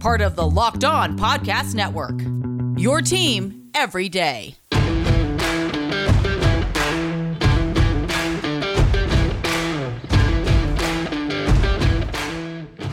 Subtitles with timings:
[0.00, 2.20] Part of the Locked On Podcast Network.
[2.78, 4.54] Your team every day.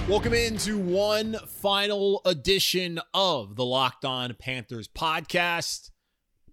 [0.08, 5.90] Welcome into one final edition of the Locked On Panthers podcast.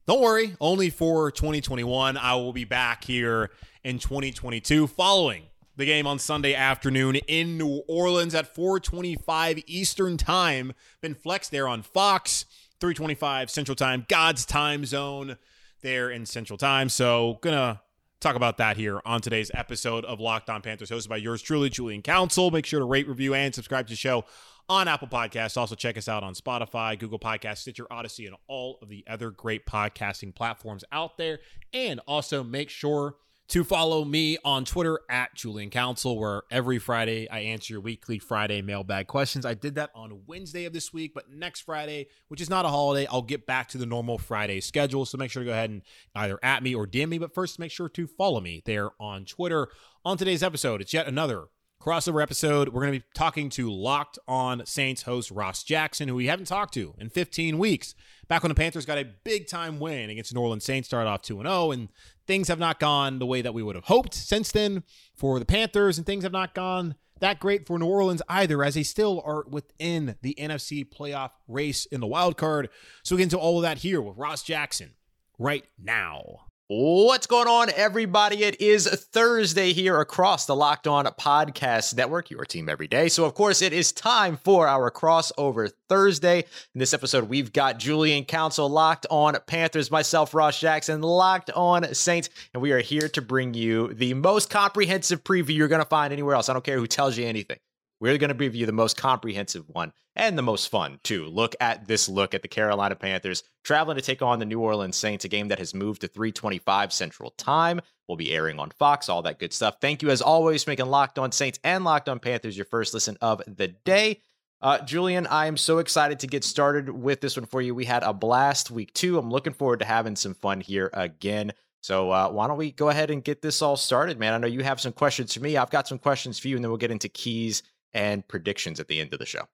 [0.07, 2.17] Don't worry, only for 2021.
[2.17, 3.51] I will be back here
[3.85, 5.45] in 2022 following
[5.80, 10.75] the game on Sunday afternoon in New Orleans at 4:25 Eastern Time.
[11.01, 12.45] Been flexed there on Fox,
[12.80, 15.38] 3:25 Central Time, God's time zone
[15.80, 16.88] there in Central Time.
[16.88, 17.80] So, gonna
[18.21, 21.71] talk about that here on today's episode of Locked On Panthers, hosted by yours truly,
[21.71, 22.51] Julian Council.
[22.51, 24.27] Make sure to rate, review, and subscribe to the show
[24.68, 25.57] on Apple Podcasts.
[25.57, 29.30] Also, check us out on Spotify, Google Podcasts, Stitcher, Audacy, and all of the other
[29.30, 31.40] great podcasting platforms out there.
[31.73, 33.16] And also, make sure
[33.51, 38.20] to follow me on Twitter at Julian Council, where every Friday I answer your weekly
[38.20, 39.45] Friday mailbag questions.
[39.45, 42.68] I did that on Wednesday of this week, but next Friday, which is not a
[42.68, 45.04] holiday, I'll get back to the normal Friday schedule.
[45.04, 45.82] So make sure to go ahead and
[46.15, 49.24] either at me or DM me, but first make sure to follow me there on
[49.24, 49.68] Twitter.
[50.04, 51.46] On today's episode, it's yet another
[51.80, 52.68] crossover episode.
[52.68, 56.46] We're going to be talking to Locked On Saints host Ross Jackson, who we haven't
[56.46, 57.95] talked to in 15 weeks.
[58.28, 61.09] Back when the Panthers got a big time win against the New Orleans Saints, started
[61.09, 61.95] off 2 0, and oh,
[62.31, 64.84] things have not gone the way that we would have hoped since then
[65.17, 68.77] for the Panthers, and things have not gone that great for New Orleans either, as
[68.77, 72.69] they still are within the NFC playoff race in the wild card.
[73.03, 74.93] So we get into all of that here with Ross Jackson
[75.41, 76.43] right now.
[76.73, 78.45] What's going on, everybody?
[78.45, 83.09] It is Thursday here across the Locked On Podcast Network, your team every day.
[83.09, 86.45] So, of course, it is time for our crossover Thursday.
[86.73, 91.93] In this episode, we've got Julian Council locked on Panthers, myself, Ross Jackson, locked on
[91.93, 95.89] Saints, and we are here to bring you the most comprehensive preview you're going to
[95.89, 96.49] find anywhere else.
[96.49, 97.59] I don't care who tells you anything.
[97.99, 101.25] We're going to give you the most comprehensive one and the most fun, too.
[101.25, 104.97] Look at this look at the Carolina Panthers traveling to take on the New Orleans
[104.97, 107.81] Saints, a game that has moved to 325 Central Time.
[108.07, 109.77] We'll be airing on Fox, all that good stuff.
[109.81, 112.93] Thank you, as always, for making Locked On Saints and Locked On Panthers your first
[112.93, 114.21] listen of the day.
[114.61, 117.75] Uh, Julian, I am so excited to get started with this one for you.
[117.75, 119.19] We had a blast week two.
[119.19, 121.55] I'm looking forward to having some fun here again.
[121.83, 124.35] So uh, why don't we go ahead and get this all started, man?
[124.35, 125.57] I know you have some questions for me.
[125.57, 127.63] I've got some questions for you, and then we'll get into keys
[127.95, 129.49] and predictions at the end of the show.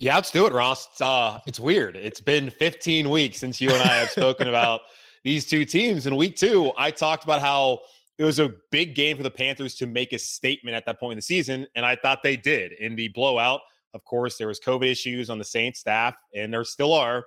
[0.00, 0.88] Yeah, let's do it, Ross.
[0.92, 1.94] It's, uh, it's weird.
[1.94, 4.80] It's been 15 weeks since you and I have spoken about
[5.24, 6.06] these two teams.
[6.06, 7.80] In week two, I talked about how
[8.16, 11.12] it was a big game for the Panthers to make a statement at that point
[11.12, 12.72] in the season, and I thought they did.
[12.72, 13.60] In the blowout,
[13.92, 17.26] of course, there was COVID issues on the Saints staff, and there still are.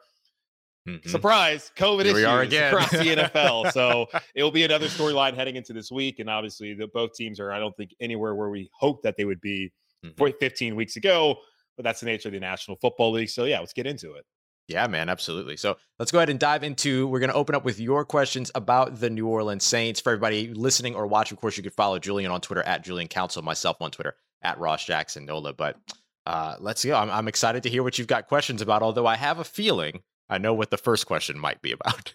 [0.90, 1.08] Mm-hmm.
[1.08, 3.72] Surprise, COVID Here issues across the NFL.
[3.72, 7.40] so it will be another storyline heading into this week, and obviously, the, both teams
[7.40, 9.72] are, I don't think, anywhere where we hoped that they would be
[10.04, 10.32] mm-hmm.
[10.40, 11.38] 15 weeks ago
[11.76, 13.30] but that's the nature of the National Football League.
[13.30, 14.26] So yeah, let's get into it.
[14.68, 15.58] Yeah, man, absolutely.
[15.58, 17.08] So let's go ahead and dive into.
[17.08, 20.00] We're going to open up with your questions about the New Orleans Saints.
[20.00, 23.10] For everybody listening or watching, of course, you could follow Julian on Twitter at Julian
[23.10, 25.54] Council, myself on Twitter at Ross Jackson Nola.
[25.54, 25.78] But
[26.26, 26.96] uh, let's go.
[26.96, 28.82] I'm, I'm excited to hear what you've got questions about.
[28.82, 32.14] Although I have a feeling I know what the first question might be about.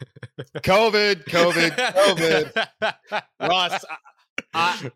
[0.56, 3.22] COVID, COVID, COVID.
[3.48, 3.96] Ross, I,
[4.54, 4.90] I,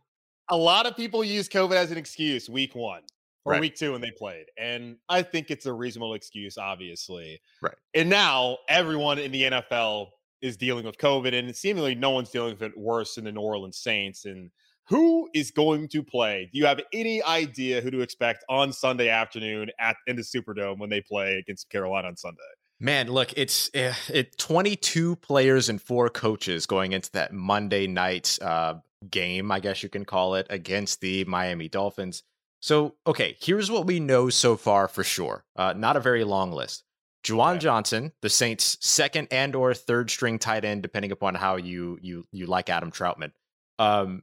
[0.49, 3.03] a lot of people use COVID as an excuse week one
[3.45, 3.61] or right.
[3.61, 4.47] week two when they played.
[4.57, 7.41] And I think it's a reasonable excuse, obviously.
[7.61, 7.75] Right.
[7.95, 10.09] And now everyone in the NFL
[10.41, 13.41] is dealing with COVID, and seemingly no one's dealing with it worse than the New
[13.41, 14.25] Orleans Saints.
[14.25, 14.51] And
[14.89, 16.51] who is going to play?
[16.53, 20.79] Do you have any idea who to expect on Sunday afternoon at in the Superdome
[20.79, 22.41] when they play against Carolina on Sunday?
[22.81, 28.37] Man, look, it's uh, it 22 players and four coaches going into that Monday night
[28.43, 28.75] uh,
[29.09, 32.25] game, I guess you can call it, against the Miami Dolphins.
[32.63, 35.45] So, okay, here's what we know so far for sure.
[35.57, 36.85] Uh, not a very long list.
[37.25, 37.59] Juwan okay.
[37.59, 42.25] Johnson, the Saints' second and or third string tight end, depending upon how you you
[42.31, 43.33] you like Adam Trautman.
[43.81, 44.23] Um,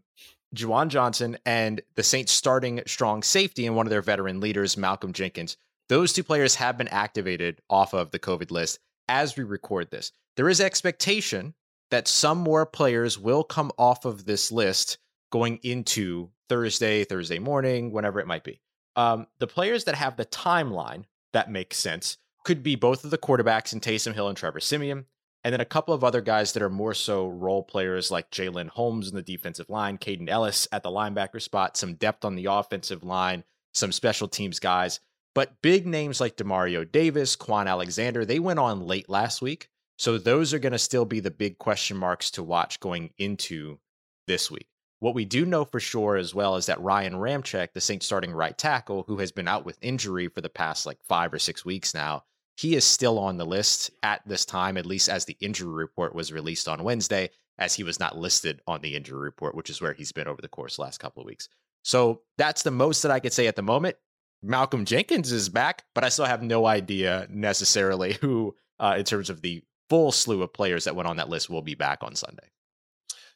[0.55, 5.11] Juwan Johnson and the Saints' starting strong safety and one of their veteran leaders, Malcolm
[5.11, 5.57] Jenkins.
[5.89, 10.13] Those two players have been activated off of the COVID list as we record this.
[10.37, 11.55] There is expectation
[11.91, 14.97] that some more players will come off of this list
[15.29, 18.59] going into Thursday, Thursday morning, whenever it might be.
[18.95, 22.17] Um, the players that have the timeline that makes sense.
[22.43, 25.05] Could be both of the quarterbacks in Taysom Hill and Trevor Siemian,
[25.43, 28.69] and then a couple of other guys that are more so role players like Jalen
[28.69, 32.45] Holmes in the defensive line, Kaden Elliss at the linebacker spot, some depth on the
[32.45, 33.43] offensive line,
[33.73, 34.99] some special teams guys.
[35.35, 39.69] But big names like Demario Davis, Kwon Alexander, they went on late last week.
[39.97, 43.79] So those are going to still be the big question marks to watch going into
[44.27, 44.67] this week.
[44.99, 48.33] What we do know for sure as well is that Ryan Ramczyk, the Saints starting
[48.33, 51.63] right tackle, who has been out with injury for the past like five or six
[51.63, 52.23] weeks now,
[52.57, 56.13] he is still on the list at this time, at least as the injury report
[56.13, 59.79] was released on Wednesday, as he was not listed on the injury report, which is
[59.79, 61.47] where he's been over the course the last couple of weeks.
[61.83, 63.95] So that's the most that I could say at the moment.
[64.41, 69.29] Malcolm Jenkins is back, but I still have no idea necessarily who, uh, in terms
[69.29, 72.15] of the full slew of players that went on that list, will be back on
[72.15, 72.49] Sunday.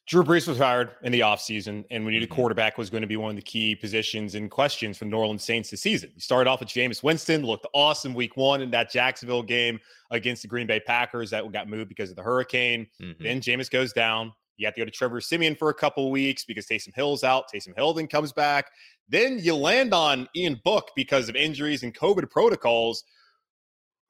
[0.05, 2.35] Drew Brees was hired in the offseason, and we knew the mm-hmm.
[2.35, 5.43] quarterback was going to be one of the key positions and questions for New Orleans
[5.43, 6.11] Saints this season.
[6.13, 9.79] He started off with Jameis Winston, looked awesome week one in that Jacksonville game
[10.11, 12.85] against the Green Bay Packers that got moved because of the hurricane.
[13.01, 13.23] Mm-hmm.
[13.23, 14.33] Then Jameis goes down.
[14.57, 17.23] You have to go to Trevor Siemian for a couple of weeks because Taysom Hill's
[17.23, 17.45] out.
[17.51, 18.71] Taysom Hill then comes back.
[19.07, 23.03] Then you land on Ian Book because of injuries and COVID protocols.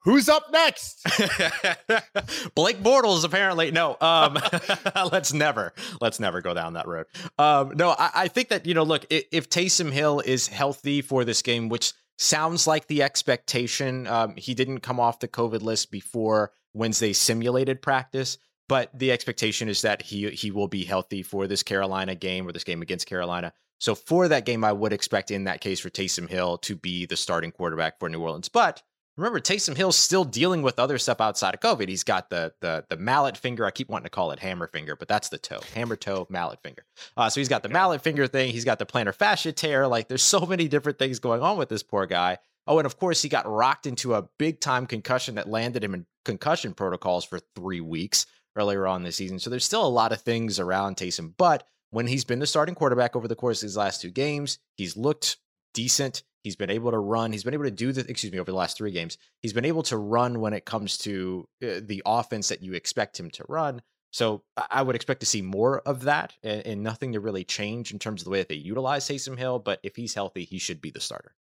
[0.04, 1.02] Who's up next?
[2.54, 3.70] Blake Bortles, apparently.
[3.70, 4.36] No, um,
[5.10, 7.06] let's never, let's never go down that road.
[7.38, 11.00] Um, no, I, I, think that you know, look, if, if Taysom Hill is healthy
[11.00, 15.62] for this game, which sounds like the expectation, um, he didn't come off the COVID
[15.62, 18.36] list before Wednesday simulated practice,
[18.68, 22.52] but the expectation is that he he will be healthy for this Carolina game or
[22.52, 23.54] this game against Carolina.
[23.78, 27.06] So for that game, I would expect in that case for Taysom Hill to be
[27.06, 28.82] the starting quarterback for New Orleans, but
[29.16, 31.88] Remember, Taysom Hill's still dealing with other stuff outside of COVID.
[31.88, 33.64] He's got the the the mallet finger.
[33.64, 36.60] I keep wanting to call it hammer finger, but that's the toe, hammer toe, mallet
[36.62, 36.84] finger.
[37.16, 38.50] Uh, so he's got the mallet finger thing.
[38.50, 39.86] He's got the plantar fascia tear.
[39.86, 42.38] Like, there's so many different things going on with this poor guy.
[42.66, 45.94] Oh, and of course, he got rocked into a big time concussion that landed him
[45.94, 48.26] in concussion protocols for three weeks
[48.56, 49.38] earlier on this season.
[49.38, 52.74] So there's still a lot of things around Taysom, but when he's been the starting
[52.74, 55.36] quarterback over the course of these last two games, he's looked
[55.74, 56.24] decent.
[56.44, 57.32] He's been able to run.
[57.32, 59.16] He's been able to do the, excuse me, over the last three games.
[59.40, 63.18] He's been able to run when it comes to uh, the offense that you expect
[63.18, 63.80] him to run.
[64.10, 67.92] So I would expect to see more of that and, and, nothing to really change
[67.92, 69.58] in terms of the way that they utilize Taysom Hill.
[69.58, 71.34] But if he's healthy, he should be the starter.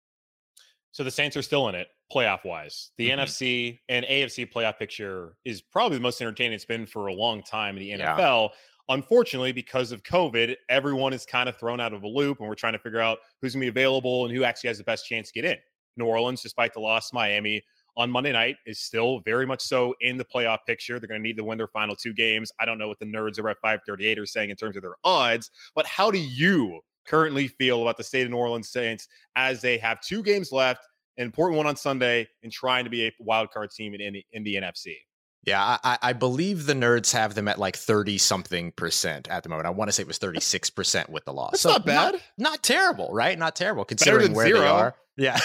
[0.93, 2.93] So the Saints are still in it playoff wise.
[2.96, 3.20] The mm-hmm.
[3.20, 7.43] NFC and AFC playoff picture is probably the most entertaining it's been for a long
[7.43, 7.98] time in the NFL.
[8.19, 8.48] Yeah.
[8.88, 12.55] Unfortunately, because of COVID, everyone is kind of thrown out of a loop, and we're
[12.55, 15.06] trying to figure out who's going to be available and who actually has the best
[15.06, 15.56] chance to get in.
[15.96, 17.62] New Orleans, despite the loss, Miami
[17.96, 20.99] on Monday night is still very much so in the playoff picture.
[20.99, 22.50] They're going to need to win their final two games.
[22.58, 24.96] I don't know what the nerds over at 538 are saying in terms of their
[25.05, 29.61] odds, but how do you currently feel about the state of New Orleans Saints as
[29.61, 30.87] they have two games left,
[31.19, 34.23] an important one on Sunday, and trying to be a wild card team in, in,
[34.32, 34.96] in the NFC?
[35.44, 39.49] Yeah, I, I, believe the nerds have them at like 30 something percent at the
[39.49, 39.67] moment.
[39.67, 41.53] I want to say it was 36 percent with the loss.
[41.53, 42.12] That's so not bad.
[42.15, 43.37] Not, not, terrible, right?
[43.37, 44.61] Not terrible considering where zero.
[44.61, 44.94] they are.
[45.17, 45.39] Yeah.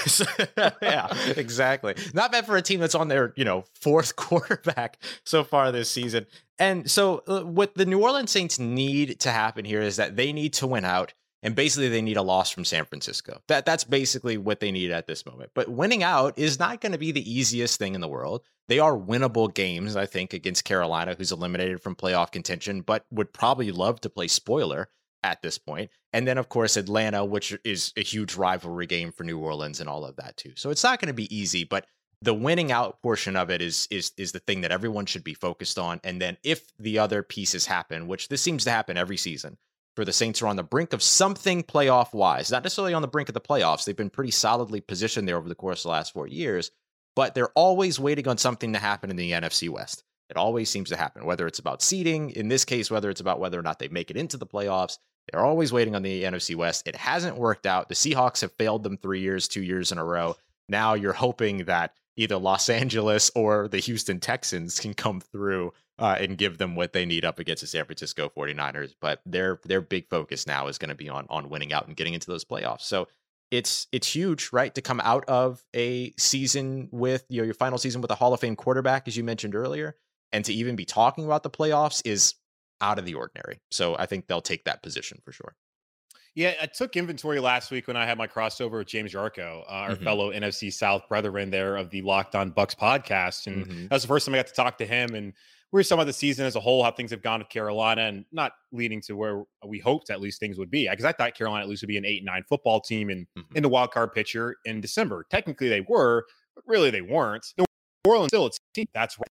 [0.81, 1.95] yeah, exactly.
[2.13, 5.89] Not bad for a team that's on their, you know, fourth quarterback so far this
[5.89, 6.27] season.
[6.59, 10.31] And so uh, what the New Orleans Saints need to happen here is that they
[10.31, 11.13] need to win out
[11.43, 13.41] and basically they need a loss from San Francisco.
[13.47, 15.51] That that's basically what they need at this moment.
[15.53, 18.43] But winning out is not going to be the easiest thing in the world.
[18.67, 23.31] They are winnable games, I think, against Carolina, who's eliminated from playoff contention, but would
[23.31, 24.89] probably love to play spoiler
[25.23, 25.89] at this point.
[26.13, 29.89] And then, of course, Atlanta, which is a huge rivalry game for New Orleans and
[29.89, 30.53] all of that too.
[30.55, 31.85] So it's not going to be easy, but
[32.21, 35.33] the winning out portion of it is is is the thing that everyone should be
[35.33, 35.99] focused on.
[36.03, 39.57] And then if the other pieces happen, which this seems to happen every season,
[39.95, 42.51] for the Saints are on the brink of something playoff wise.
[42.51, 43.85] Not necessarily on the brink of the playoffs.
[43.85, 46.71] They've been pretty solidly positioned there over the course of the last four years,
[47.17, 50.03] but they're always waiting on something to happen in the NFC West.
[50.29, 53.39] It always seems to happen, whether it's about seeding, in this case, whether it's about
[53.39, 54.99] whether or not they make it into the playoffs.
[55.31, 56.87] They're always waiting on the NFC West.
[56.87, 57.89] It hasn't worked out.
[57.89, 60.35] The Seahawks have failed them three years, two years in a row.
[60.69, 66.17] Now you're hoping that either Los Angeles or the Houston Texans can come through uh,
[66.19, 68.93] and give them what they need up against the San Francisco 49ers.
[69.01, 71.95] But their their big focus now is going to be on on winning out and
[71.95, 72.81] getting into those playoffs.
[72.81, 73.07] So
[73.51, 77.77] it's it's huge, right, to come out of a season with you know your final
[77.77, 79.95] season with a Hall of Fame quarterback, as you mentioned earlier,
[80.31, 82.35] and to even be talking about the playoffs is
[82.81, 83.59] out of the ordinary.
[83.71, 85.55] So I think they'll take that position for sure.
[86.35, 89.65] Yeah, I took inventory last week when I had my crossover with James Yarcho, uh,
[89.67, 90.03] our mm-hmm.
[90.03, 93.81] fellow NFC South brethren there of the Locked On Bucks podcast, and mm-hmm.
[93.83, 95.15] that was the first time I got to talk to him.
[95.15, 95.33] And
[95.71, 98.25] were some of the season as a whole, how things have gone with Carolina, and
[98.31, 100.89] not leading to where we hoped at least things would be.
[100.89, 103.57] Because I thought Carolina at least would be an eight nine football team in mm-hmm.
[103.57, 105.25] in the wild card picture in December.
[105.29, 107.45] Technically, they were, but really they weren't.
[107.57, 107.65] New
[108.05, 109.27] Orleans still a team that's right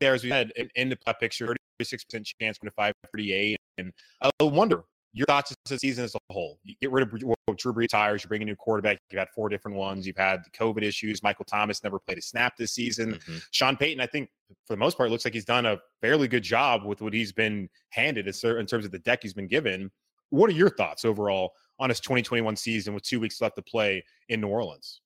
[0.00, 3.58] there, as we had in the picture, 36% chance going to 538.
[3.78, 6.58] And I wonder your thoughts of the season as a whole.
[6.62, 8.98] You get rid of well, Drew Brees tires, you bring a new quarterback.
[9.10, 10.06] You've had four different ones.
[10.06, 11.22] You've had the COVID issues.
[11.22, 13.14] Michael Thomas never played a snap this season.
[13.14, 13.36] Mm-hmm.
[13.50, 14.30] Sean Payton, I think
[14.66, 17.32] for the most part, looks like he's done a fairly good job with what he's
[17.32, 19.90] been handed in terms of the deck he's been given.
[20.30, 24.04] What are your thoughts overall on his 2021 season with two weeks left to play
[24.28, 25.00] in New Orleans?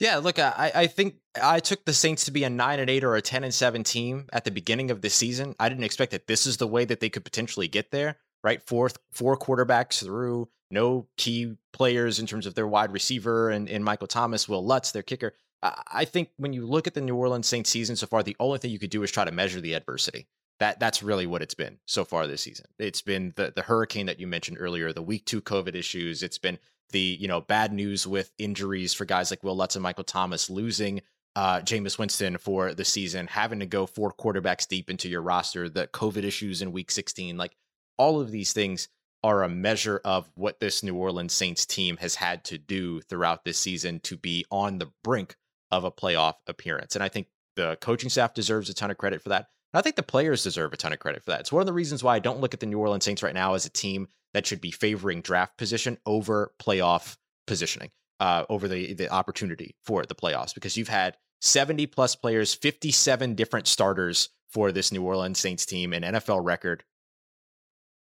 [0.00, 3.04] Yeah, look, I, I think I took the Saints to be a nine and eight
[3.04, 5.54] or a ten and seven team at the beginning of the season.
[5.60, 8.62] I didn't expect that this is the way that they could potentially get there right?
[8.62, 13.84] Fourth, four quarterbacks through, no key players in terms of their wide receiver and, and
[13.84, 15.32] Michael Thomas, Wil Lutz, their kicker.
[15.62, 18.58] I think when you look at the New Orleans Saints season so far, the only
[18.58, 20.26] thing you could do is try to measure the adversity.
[20.60, 22.66] That that's really what it's been so far this season.
[22.78, 26.22] It's been the the hurricane that you mentioned earlier, the week two COVID issues.
[26.22, 26.58] It's been
[26.90, 30.50] the you know bad news with injuries for guys like Wil Lutz and Michael Thomas,
[30.50, 31.00] losing
[31.34, 35.68] uh, Jameis Winston for the season, having to go four quarterbacks deep into your roster,
[35.68, 37.36] the COVID issues in week 16.
[37.36, 37.56] Like
[37.96, 38.88] all of these things
[39.22, 43.44] are a measure of what this New Orleans Saints team has had to do throughout
[43.44, 45.36] this season to be on the brink
[45.70, 46.94] of a playoff appearance.
[46.94, 49.48] And I think the coaching staff deserves a ton of credit for that.
[49.72, 51.40] And I think the players deserve a ton of credit for that.
[51.40, 53.34] It's one of the reasons why I don't look at the New Orleans Saints right
[53.34, 58.68] now as a team that should be favoring draft position over playoff positioning, uh, over
[58.68, 64.28] the, the opportunity for the playoffs, because you've had 70 plus players, 57 different starters
[64.48, 66.84] for this New Orleans Saints team, an NFL record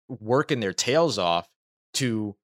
[0.09, 1.49] working their tails off
[1.95, 2.37] to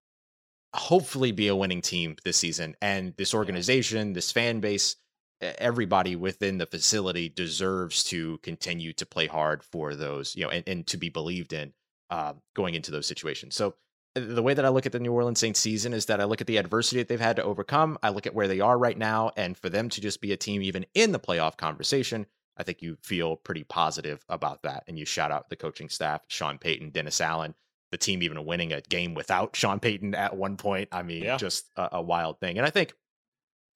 [0.74, 2.74] hopefully be a winning team this season.
[2.80, 4.96] And this organization, this fan base,
[5.40, 10.64] everybody within the facility deserves to continue to play hard for those, you know, and,
[10.66, 11.72] and to be believed in
[12.10, 13.54] uh, going into those situations.
[13.54, 13.74] So
[14.14, 16.24] uh, the way that I look at the New Orleans Saints season is that I
[16.24, 17.98] look at the adversity that they've had to overcome.
[18.02, 20.36] I look at where they are right now, and for them to just be a
[20.36, 24.84] team even in the playoff conversation, I think you feel pretty positive about that.
[24.86, 27.54] And you shout out the coaching staff, Sean Payton, Dennis Allen,
[27.90, 30.88] the team even winning a game without Sean Payton at one point.
[30.92, 31.36] I mean, yeah.
[31.36, 32.58] just a, a wild thing.
[32.58, 32.92] And I think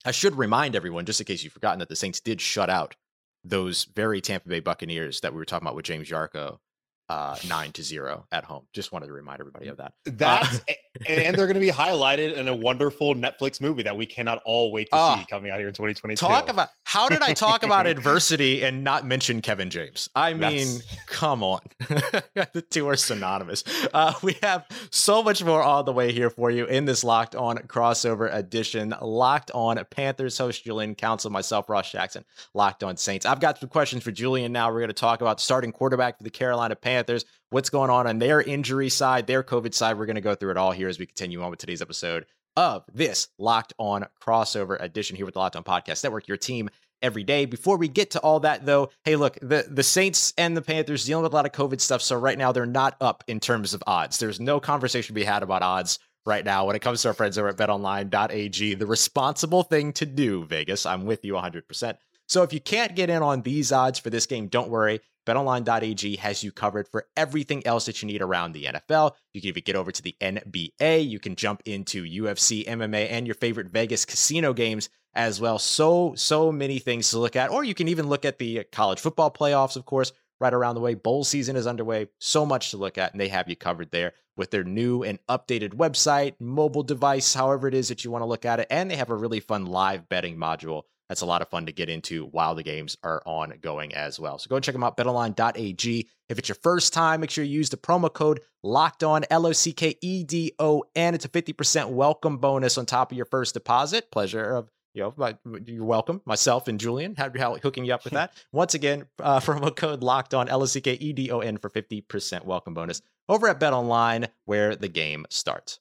[0.04, 2.96] I should remind everyone, just in case you've forgotten, that the Saints did shut out
[3.44, 6.58] those very Tampa Bay Buccaneers that we were talking about with James Yarcho
[7.08, 8.66] uh, nine to zero at home.
[8.72, 9.92] Just wanted to remind everybody of that.
[10.04, 10.72] That uh,
[11.06, 14.72] and they're going to be highlighted in a wonderful Netflix movie that we cannot all
[14.72, 16.18] wait to uh, see coming out here in 2022.
[16.18, 20.08] Talk about how did I talk about adversity and not mention Kevin James?
[20.14, 20.96] I mean, That's...
[21.06, 23.62] come on, the two are synonymous.
[23.94, 27.36] Uh, we have so much more all the way here for you in this Locked
[27.36, 28.94] On crossover edition.
[29.00, 32.24] Locked On Panthers host Julian Council, myself Ross Jackson.
[32.52, 33.26] Locked On Saints.
[33.26, 34.72] I've got some questions for Julian now.
[34.72, 38.06] We're going to talk about starting quarterback for the Carolina Panthers Panthers, what's going on
[38.06, 39.98] on their injury side, their COVID side.
[39.98, 42.24] We're going to go through it all here as we continue on with today's episode
[42.56, 46.70] of this Locked On crossover edition here with the Locked On Podcast Network, your team
[47.02, 47.44] every day.
[47.44, 51.04] Before we get to all that, though, hey, look, the, the Saints and the Panthers
[51.04, 52.00] dealing with a lot of COVID stuff.
[52.00, 54.18] So right now, they're not up in terms of odds.
[54.18, 57.14] There's no conversation to be had about odds right now when it comes to our
[57.14, 58.74] friends over at betonline.ag.
[58.74, 61.98] The responsible thing to do, Vegas, I'm with you 100%.
[62.26, 65.00] So if you can't get in on these odds for this game, don't worry.
[65.26, 69.12] BetOnline.ag has you covered for everything else that you need around the NFL.
[69.34, 71.08] You can even get over to the NBA.
[71.08, 75.58] You can jump into UFC, MMA, and your favorite Vegas casino games as well.
[75.58, 77.50] So, so many things to look at.
[77.50, 80.76] Or you can even look at the uh, college football playoffs, of course, right around
[80.76, 80.94] the way.
[80.94, 82.08] Bowl season is underway.
[82.20, 85.18] So much to look at, and they have you covered there with their new and
[85.28, 88.68] updated website, mobile device, however it is that you want to look at it.
[88.70, 91.72] And they have a really fun live betting module that's a lot of fun to
[91.72, 94.38] get into while the games are ongoing as well.
[94.38, 96.08] So go and check them out, betonline.ag.
[96.28, 99.46] If it's your first time, make sure you use the promo code locked on L
[99.46, 101.14] O C K E D O N.
[101.14, 104.10] It's a 50% welcome bonus on top of your first deposit.
[104.10, 105.36] Pleasure of you know, my,
[105.66, 106.22] you're welcome.
[106.24, 108.32] Myself and Julian had hooking you up with that.
[108.52, 111.58] Once again, uh, promo code locked on L O C K E D O N
[111.58, 115.80] for 50% welcome bonus over at Bet Online, where the game starts.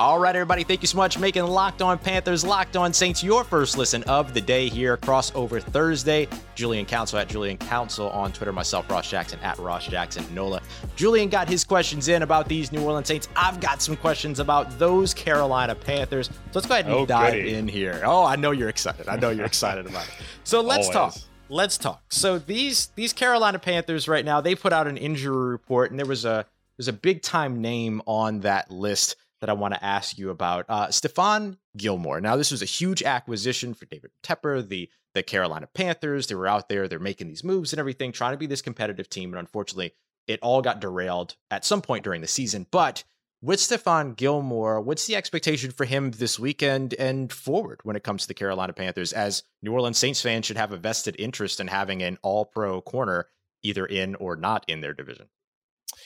[0.00, 3.22] All right, everybody, thank you so much for making Locked On Panthers, Locked On Saints
[3.22, 4.96] your first listen of the day here.
[4.96, 6.26] Crossover Thursday.
[6.54, 8.50] Julian Council at Julian Council on Twitter.
[8.50, 10.62] Myself, Ross Jackson at Ross Jackson Nola.
[10.96, 13.28] Julian got his questions in about these New Orleans Saints.
[13.36, 16.28] I've got some questions about those Carolina Panthers.
[16.28, 17.52] So let's go ahead and Oh, dive goody.
[17.52, 18.00] in here.
[18.02, 19.06] Oh, I know you're excited.
[19.06, 20.14] I know you're excited about it.
[20.44, 21.14] So let's talk.
[21.50, 22.02] Let's talk.
[22.08, 26.06] So these these Carolina Panthers right now, they put out an injury report, and there
[26.06, 26.46] was a
[26.78, 30.66] there's a big time name on that list that I want to ask you about.
[30.68, 32.20] Uh, Stephon Gilmore.
[32.20, 36.26] Now, this was a huge acquisition for David Tepper, the the Carolina Panthers.
[36.26, 39.08] They were out there, they're making these moves and everything, trying to be this competitive
[39.08, 39.30] team.
[39.30, 39.92] And unfortunately,
[40.26, 42.66] it all got derailed at some point during the season.
[42.70, 43.02] But
[43.42, 48.22] with Stephon Gilmore, what's the expectation for him this weekend and forward when it comes
[48.22, 49.12] to the Carolina Panthers?
[49.12, 52.80] As New Orleans Saints fans should have a vested interest in having an all pro
[52.80, 53.26] corner
[53.62, 55.28] either in or not in their division.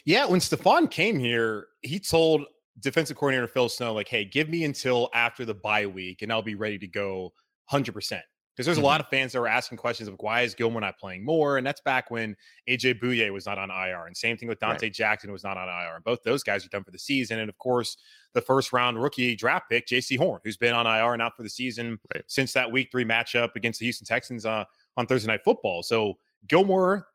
[0.04, 2.44] Yeah, when Stefan came here, he told
[2.80, 6.42] defensive coordinator Phil Snow, like, hey, give me until after the bye week and I'll
[6.42, 7.32] be ready to go
[7.70, 8.20] 100%.
[8.56, 10.96] Because there's a lot of fans that were asking questions of why is Gilmore not
[10.96, 11.58] playing more?
[11.58, 12.36] And that's back when
[12.68, 14.06] AJ Bouye was not on IR.
[14.06, 15.96] And same thing with Donte Jackson was not on IR.
[15.96, 17.40] And both those guys are done for the season.
[17.40, 17.96] And of course,
[18.32, 21.42] the first round rookie draft pick, Jaycee Horn, who's been on IR and out for
[21.42, 22.22] the season Right.
[22.28, 24.64] since that week three matchup against the Houston Texans uh,
[24.96, 25.82] on Thursday Night Football.
[25.82, 27.08] So Gilmore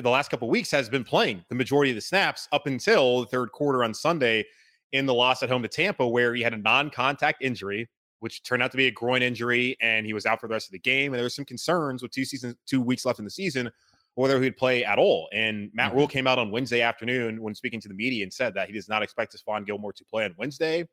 [0.00, 3.20] the last couple of weeks has been playing the majority of the snaps up until
[3.20, 4.44] the third quarter on Sunday
[4.92, 7.88] in the loss at home to Tampa, where he had a non-contact injury,
[8.20, 10.68] which turned out to be a groin injury, and he was out for the rest
[10.68, 11.12] of the game.
[11.12, 13.70] And there was some concerns with two seasons, two weeks left in the season,
[14.14, 15.28] whether he'd play at all.
[15.32, 15.96] And Matt Mhm.
[15.96, 18.72] Rhule came out on Wednesday afternoon when speaking to the media and said that he
[18.72, 20.88] does not expect Stephon Gilmore to play on Wednesday.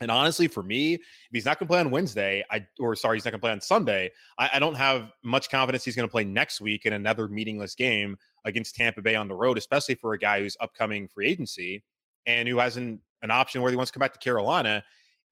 [0.00, 3.16] And honestly, for me, if he's not going to play on Wednesday, I or sorry,
[3.16, 4.10] he's not going to play on Sunday.
[4.36, 7.74] I, I don't have much confidence he's going to play next week in another meaningless
[7.74, 11.84] game against Tampa Bay on the road, especially for a guy who's upcoming free agency
[12.26, 12.76] and who has
[13.22, 14.82] an, option where he wants to come back to Carolina.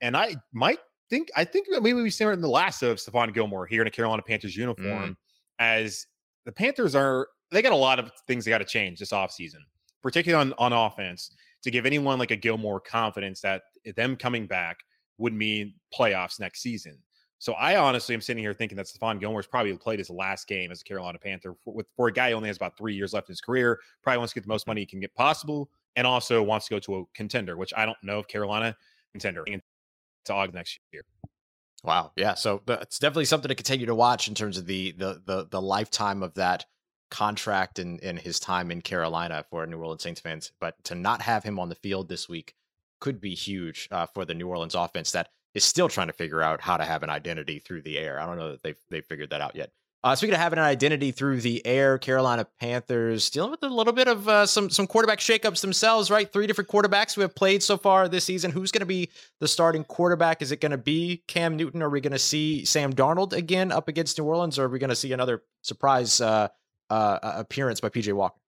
[0.00, 0.78] And I might
[1.09, 3.88] think I think maybe we see him in the last of Stephon Gilmore here in
[3.88, 4.59] a Carolina Panthers mm.
[4.59, 5.16] uniform,
[5.59, 6.06] as
[6.44, 9.61] the Panthers are they got a lot of things they got to change this offseason,
[10.03, 13.62] particularly on, on offense, to give anyone like a Gilmore confidence that
[13.96, 14.79] them coming back
[15.18, 16.98] would mean playoffs next season.
[17.38, 20.70] So I honestly am sitting here thinking that Stephon Gilmore's probably played his last game
[20.70, 23.14] as a Carolina Panther for, with, for a guy who only has about three years
[23.14, 23.81] left in his career.
[24.03, 26.74] Probably wants to get the most money he can get possible, and also wants to
[26.74, 28.76] go to a contender, which I don't know if Carolina
[29.12, 31.03] contender to August next year.
[31.83, 32.12] Wow.
[32.16, 32.35] Yeah.
[32.35, 35.62] So it's definitely something to continue to watch in terms of the the the, the
[35.62, 36.66] lifetime of that
[37.11, 40.53] contract and, and his time in Carolina for New Orleans Saints fans.
[40.61, 42.55] But to not have him on the field this week
[43.00, 46.42] could be huge uh, for the New Orleans offense that is still trying to figure
[46.42, 48.20] out how to have an identity through the air.
[48.20, 49.70] I don't know that they've they've figured that out yet.
[50.02, 53.92] Uh, speaking of having an identity through the air, Carolina Panthers dealing with a little
[53.92, 56.32] bit of uh, some some quarterback shakeups themselves, right?
[56.32, 58.50] Three different quarterbacks who have played so far this season.
[58.50, 59.10] Who's going to be
[59.40, 60.40] the starting quarterback?
[60.40, 61.82] Is it going to be Cam Newton?
[61.82, 64.78] Are we going to see Sam Darnold again up against New Orleans, or are we
[64.78, 66.48] going to see another surprise uh,
[66.88, 68.40] uh, appearance by PJ Walker?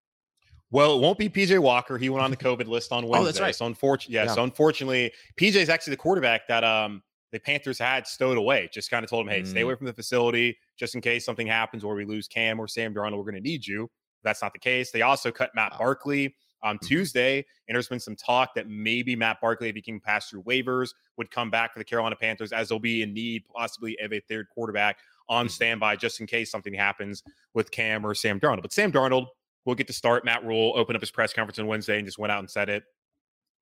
[0.71, 1.99] Well, it won't be PJ Walker.
[1.99, 3.21] He went on the COVID list on Wednesday.
[3.21, 3.55] Oh, that's right.
[3.55, 4.35] So unfortunately, yeah, Yeah.
[4.35, 7.03] So unfortunately, PJ is actually the quarterback that um
[7.33, 8.69] the Panthers had stowed away.
[8.73, 9.65] Just kind of told him, hey, stay Mm.
[9.65, 12.95] away from the facility just in case something happens or we lose Cam or Sam
[12.95, 13.17] Darnold.
[13.17, 13.91] We're going to need you.
[14.23, 14.91] That's not the case.
[14.93, 15.79] They also cut Matt Wow.
[15.79, 16.87] Barkley on Mhm.
[16.87, 20.45] Tuesday, and there's been some talk that maybe Matt Barkley, if he can pass through
[20.45, 24.13] waivers, would come back for the Carolina Panthers as they'll be in need possibly of
[24.13, 25.51] a third quarterback on Mhm.
[25.51, 28.63] standby just in case something happens with Cam or Sam Darnold.
[28.63, 29.27] But Sam Darnold
[29.65, 30.25] will get to start.
[30.25, 32.69] Matt Rhule opened up his press conference on Wednesday and just went out and said
[32.69, 32.85] it.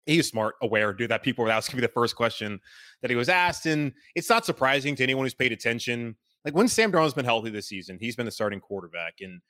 [0.07, 1.23] He was smart, aware, do that.
[1.23, 2.61] People were asking me the first question
[3.03, 6.17] that he was asked, and it's not surprising to anyone who's paid attention.
[6.45, 9.15] Like when Sam Darnold's been healthy this season, he's been the starting quarterback.
[9.21, 9.41] And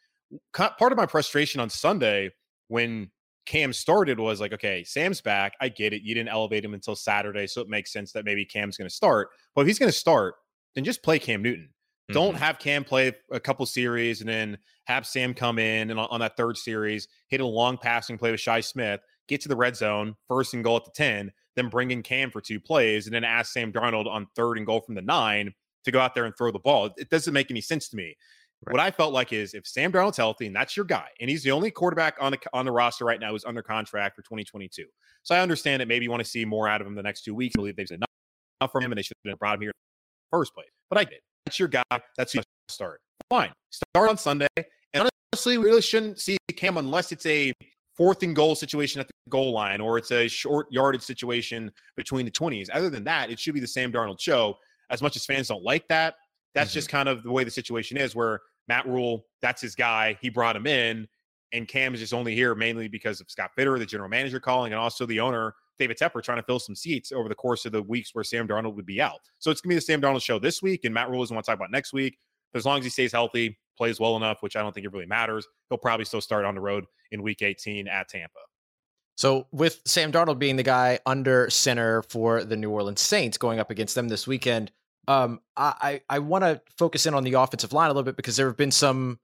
[0.52, 2.30] part of my frustration on Sunday
[2.68, 3.10] when
[3.46, 5.54] Cam started was like, okay, Sam's back.
[5.60, 6.02] I get it.
[6.02, 8.94] You didn't elevate him until Saturday, so it makes sense that maybe Cam's going to
[8.94, 9.28] start.
[9.54, 10.34] But if he's going to start,
[10.74, 11.70] then just play Cam Newton.
[12.12, 12.38] Don't Mhm.
[12.38, 16.20] have Cam play a couple series and then have Sam come in and on, on
[16.20, 19.76] that third series hit a long passing play with Shi Smith, get to the red
[19.76, 23.14] zone, first and goal at the 10, then bring in Cam for two plays, and
[23.14, 26.26] then ask Sam Darnold on third and goal from the nine to go out there
[26.26, 26.90] and throw the ball.
[26.98, 28.16] It doesn't make any sense to me.
[28.66, 28.74] Right.
[28.74, 31.42] What I felt like is if Sam Darnold's healthy and that's your guy, and he's
[31.42, 34.84] the only quarterback on the on the roster right now who's under contract for 2022.
[35.22, 37.22] So I understand that maybe you want to see more out of him the next
[37.22, 37.54] two weeks.
[37.56, 38.02] I believe they've said
[38.60, 39.72] enough from him, and they should have brought him here in
[40.30, 40.68] the first place.
[40.90, 41.20] But I did.
[41.46, 41.82] That's your guy.
[42.18, 43.00] That's who you start.
[43.30, 43.52] Fine.
[43.70, 44.48] Start on Sunday.
[44.92, 47.54] And honestly, we really shouldn't see Cam unless it's a
[48.00, 52.24] fourth and goal situation at the goal line or it's a short yardage situation between
[52.24, 52.70] the 20s.
[52.72, 54.56] Other than that, it should be the Sam Darnold show.
[54.88, 56.14] As much as fans don't like that,
[56.54, 56.74] that's Mhm.
[56.74, 60.16] just kind of the way the situation is where Matt Rhule, that's his guy.
[60.22, 61.08] He brought him in.
[61.52, 64.72] And Cam is just only here mainly because of Scott Fitter, the general manager calling,
[64.72, 67.72] and also the owner David Tepper trying to fill some seats over the course of
[67.72, 69.20] the weeks where Sam Darnold would be out.
[69.40, 71.44] So it's gonna be the Sam Darnold show this week, and Matt Rhule doesn't want
[71.44, 72.18] to talk about next week.
[72.54, 75.06] As long as he stays healthy, plays well enough, which I don't think it really
[75.06, 78.38] matters, he'll probably still start on the road in Week 18 at Tampa.
[79.16, 83.58] So, with Sam Darnold being the guy under center for the New Orleans Saints going
[83.58, 84.70] up against them this weekend,
[85.08, 88.16] um, I I, I want to focus in on the offensive line a little bit
[88.16, 89.18] because there have been some,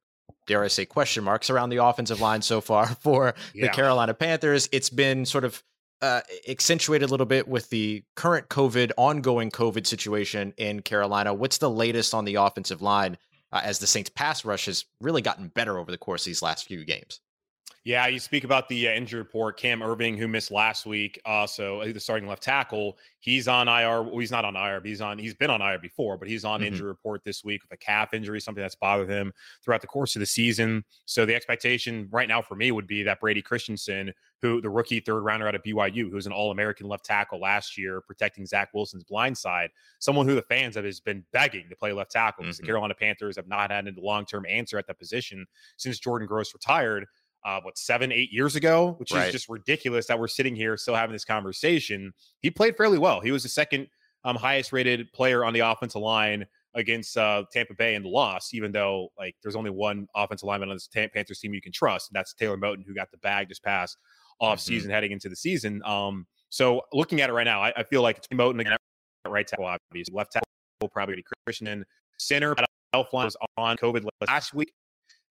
[0.46, 3.66] dare I say, question marks around the offensive line so far for Yeah.
[3.66, 4.68] the Carolina Panthers.
[4.70, 5.62] It's been sort of
[6.02, 11.32] uh, accentuated a little bit with the current COVID, ongoing COVID situation in Carolina.
[11.32, 13.16] What's the latest on the offensive line
[13.52, 16.42] uh, as the Saints' pass rush has really gotten better over the course of these
[16.42, 17.20] last few games?
[17.86, 19.56] Yeah, you speak about the uh, injury report.
[19.56, 24.02] Cam Erving, who missed last week, also uh, the starting left tackle, he's on IR.
[24.02, 25.18] Well, he's not on IR, but he's on.
[25.20, 26.66] He's been on IR before, but he's on Mhm.
[26.66, 30.16] injury report this week with a calf injury, something that's bothered him throughout the course
[30.16, 30.84] of the season.
[31.04, 34.98] So the expectation right now for me would be that Brady Christensen, who the rookie
[34.98, 38.46] third rounder out of BYU, who was an All American left tackle last year, protecting
[38.46, 39.70] Zach Wilson's blind side,
[40.00, 42.62] someone who the fans have has been begging to play left tackle because Mhm.
[42.62, 45.46] the Carolina Panthers have not had a long term answer at that position
[45.76, 47.06] since Jordan Gross retired
[47.46, 49.28] uh, what seven, eight years ago, which Right.
[49.28, 52.12] is just ridiculous that we're sitting here still having this conversation.
[52.40, 53.20] He played fairly well.
[53.20, 53.86] He was the second
[54.24, 58.52] um, highest rated player on the offensive line against uh, Tampa Bay in the loss,
[58.52, 61.70] even though like there's only one offensive lineman on this Tam- Panthers team you can
[61.72, 63.96] trust, and that's Taylor Moton, who got the bag this past
[64.40, 64.62] off Mhm.
[64.62, 65.80] season heading into the season.
[65.84, 68.80] Um, so looking at it right now, I, I feel like it's Moton again at
[69.30, 70.12] right tackle, obviously.
[70.14, 71.84] Left tackle, probably be Christian.
[72.18, 72.54] Center,
[72.94, 74.72] Elflein was on COVID last week.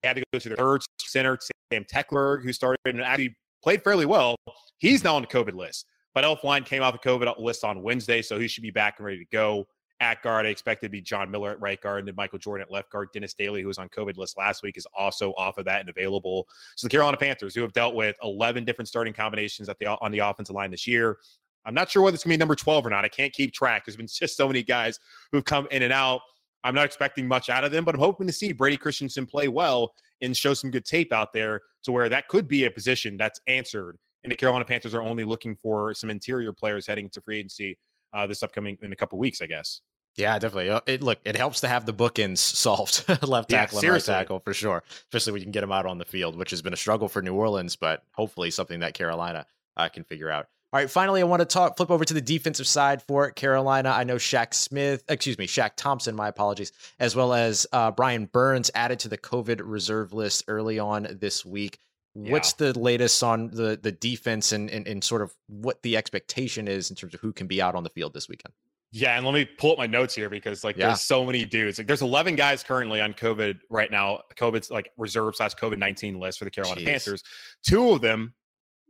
[0.06, 1.38] Had to go to the third center,
[1.72, 4.36] Sam Teckler, who started and actually played fairly well.
[4.78, 5.86] He's now on the COVID list.
[6.14, 9.06] But Elflein came off the COVID list on Wednesday, so he should be back and
[9.06, 9.66] ready to go.
[10.00, 12.38] At guard, I expect it to be John Miller at right guard and then Michael
[12.38, 13.08] Jordan at left guard.
[13.12, 15.88] Dennis Daley, who was on COVID list last week, is also off of that and
[15.88, 16.46] available.
[16.76, 20.12] So the Carolina Panthers, who have dealt with 11 different starting combinations at the on
[20.12, 21.16] the offensive line this year,
[21.64, 23.04] I'm not sure whether it's going to be number 12 or not.
[23.04, 23.84] I can't keep track.
[23.84, 25.00] There's been just so many guys
[25.32, 26.20] who've come in and out.
[26.64, 29.48] I'm not expecting much out of them, but I'm hoping to see Brady Christensen play
[29.48, 33.16] well and show some good tape out there to where that could be a position
[33.16, 33.98] that's answered.
[34.24, 37.78] And the Carolina Panthers are only looking for some interior players heading to free agency
[38.12, 39.82] uh, this upcoming in a couple weeks, I guess.
[40.16, 40.70] Yeah, definitely.
[40.70, 44.02] Uh, It look, it helps to have the bookends solved, left Yeah, tackle and right
[44.02, 44.82] tackle for sure.
[45.12, 47.08] Especially when you can get them out on the field, which has been a struggle
[47.08, 50.48] for New Orleans, but hopefully something that Carolina uh, can figure out.
[50.72, 53.90] All right, finally, I want to talk flip over to the defensive side for Carolina.
[53.90, 58.26] I know Shaq Smith, excuse me, Shaq Thompson, my apologies, as well as uh, Brian
[58.26, 61.78] Burns added to the COVID reserve list early on this week.
[62.14, 66.66] What's the latest on the the defense and, and and sort of what the expectation
[66.66, 68.54] is in terms of who can be out on the field this weekend?
[68.90, 70.86] Yeah, and let me pull up my notes here because like Yeah.
[70.88, 71.76] there's so many dudes.
[71.76, 74.20] Like there's 11 guys currently on COVID right now.
[74.34, 76.86] COVID's like reserve slash COVID 19 list for the Carolina Jeez.
[76.86, 77.22] Panthers.
[77.62, 78.32] Two of them,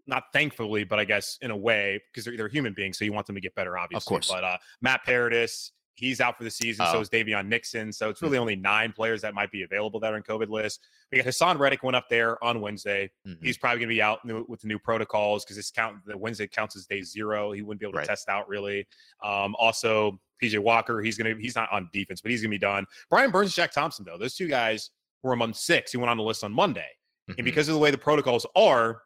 [0.06, 3.12] not thankfully, but I guess in a way because they're, they're human beings, so you
[3.12, 4.04] want them to get better, obviously.
[4.04, 4.30] Of course.
[4.30, 6.84] But uh, Matt Paradis, he's out for the season.
[6.86, 7.00] So Oh.
[7.00, 7.90] is Daviyon Nixon.
[7.92, 10.86] So it's really only nine players that might be available that are on COVID list.
[11.10, 13.10] We got Haason Reddick went up there on Wednesday.
[13.26, 13.38] Mhm.
[13.42, 16.16] He's probably going to be out new- with the new protocols because this count the
[16.18, 17.50] Wednesday counts as day zero.
[17.52, 18.06] He wouldn't be able to Right.
[18.06, 18.86] test out really.
[19.24, 22.54] Um, also, PJ Walker, he's going to he's not on defense, but he's going to
[22.54, 22.84] be done.
[23.08, 24.90] Brian Burns, Shaq Thompson, though, those two guys
[25.22, 25.92] were among six.
[25.92, 26.90] He went on the list on Monday,
[27.26, 29.00] and because of the way the protocols are,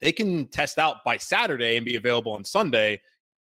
[0.00, 3.00] they can test out by Saturday and be available on Sunday.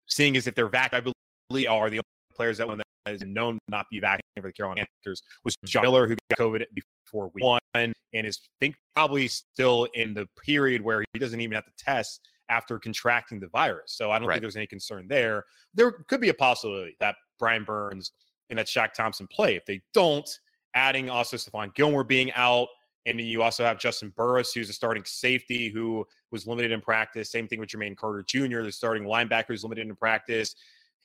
[0.08, 3.22] Seeing as if they're vac, I believe are the only players that one that is
[3.22, 5.68] known to not be vaccinated for the Carolina Panthers was mm-hmm.
[5.68, 6.66] John Miller, who got COVID
[7.06, 11.56] before week one, and is think probably still in the period where he doesn't even
[11.56, 13.94] have to test after contracting the virus.
[13.94, 14.36] So I don't Right.
[14.36, 15.44] think there's any concern there.
[15.74, 18.14] There could be a possibility that Brian Burns
[18.50, 19.56] and that Shaq Thompson play.
[19.56, 20.30] If they don't,
[20.74, 22.70] adding also Stephon Gilmore being out,
[23.08, 26.82] and then you also have Juston Burris, who's a starting safety who was limited in
[26.82, 27.32] practice.
[27.32, 30.56] Same thing with Jermaine Carter Jr., the starting linebacker who's limited in practice.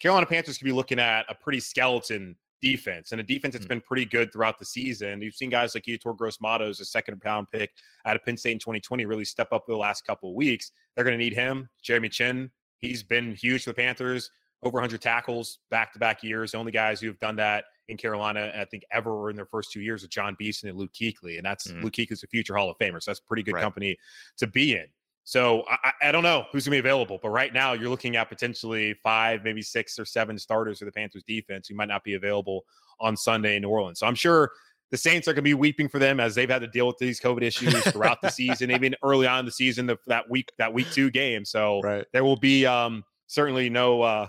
[0.01, 3.71] Carolina Panthers could be looking at a pretty skeleton defense and a defense that's Mhm.
[3.71, 5.21] been pretty good throughout the season.
[5.21, 7.73] You've seen guys like Yetur Gross Matos, a second pound pick
[8.05, 10.71] out of Penn State in 2020, really step up the last couple of weeks.
[10.95, 11.69] They're going to need him.
[11.83, 14.31] Jeremy Chinn, he's been huge for the Panthers,
[14.63, 16.53] over 100 tackles back to back years.
[16.53, 19.47] The only guys who have done that in Carolina, I think, ever were in their
[19.47, 21.37] first two years with Jon Beason and Luke Kuechly.
[21.37, 21.83] And that's Mhm.
[21.83, 23.03] Luke Kuechly's a future Hall of Famer.
[23.03, 23.63] So that's pretty good Right.
[23.63, 23.97] company
[24.39, 24.87] to be in.
[25.25, 27.89] So I, I- I don't know who's going to be available, but right now you're
[27.91, 31.89] looking at potentially five, maybe six or seven starters for the Panthers defense who might
[31.89, 32.65] not be available
[33.01, 33.99] on Sunday in New Orleans.
[34.01, 34.51] So I'm sure
[34.91, 36.99] the Saints are going to be weeping for them as they've had to deal with
[36.99, 40.51] these COVID issues throughout the season, even early on in the season, the, that week
[40.59, 41.45] that week two game.
[41.45, 42.05] So Right.
[42.13, 44.29] there will be um, certainly no uh,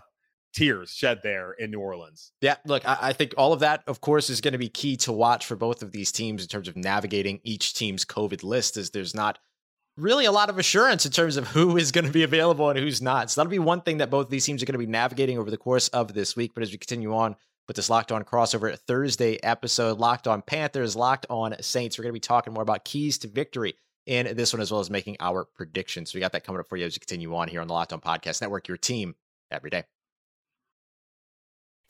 [0.54, 2.32] tears shed there in New Orleans.
[2.42, 4.96] Yeah, look, I, I think all of that, of course, is going to be key
[4.98, 8.78] to watch for both of these teams in terms of navigating each team's COVID list.
[8.78, 9.40] As there's not
[9.98, 12.80] really a lot of assurance in terms of who is going to be available and
[12.80, 13.30] who's not.
[13.30, 15.38] So that'll be one thing that both of these teams are going to be navigating
[15.38, 16.54] over the course of this week.
[16.54, 17.36] But as we continue on
[17.68, 22.12] with this Locked On crossover Thursday episode, Locked On Panthers, Locked On Saints, we're going
[22.12, 25.16] to be talking more about keys to victory in this one as well as making
[25.20, 26.12] our predictions.
[26.12, 27.74] So we got that coming up for you as we continue on here on the
[27.74, 29.16] Locked On Podcast Network, your team
[29.50, 29.84] every day.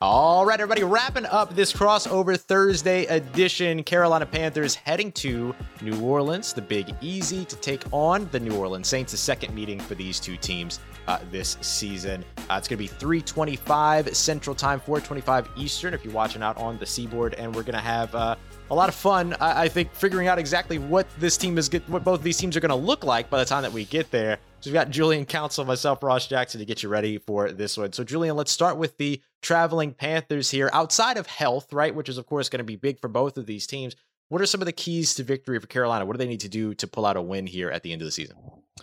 [0.00, 3.82] All right, everybody, wrapping up this crossover Thursday edition.
[3.82, 8.86] Carolina Panthers heading to New Orleans, the Big Easy, to take on the New Orleans
[8.86, 9.10] Saints.
[9.10, 12.24] The second meeting for these two teams uh, this season.
[12.48, 15.92] Uh, it's going to be 3:25 Central Time, 4:25 Eastern.
[15.92, 18.36] If you're watching out on the Seaboard, and we're going to have uh,
[18.70, 19.34] a lot of fun.
[19.40, 22.60] I, I think figuring out exactly what this team is, what both these teams are
[22.60, 24.38] going to look like by the time that we get there.
[24.60, 27.92] So we've got Julian Council, myself, Ross Jackson to get you ready for this one.
[27.92, 30.68] So, Julian, let's start with the traveling Panthers here.
[30.72, 33.46] Outside of health, right, which is, of course, going to be big for both of
[33.46, 33.94] these teams,
[34.30, 36.04] what are some of the keys to victory for Carolina?
[36.04, 38.02] What do they need to do to pull out a win here at the end
[38.02, 38.36] of the season?